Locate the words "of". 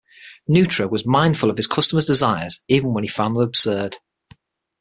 1.51-1.57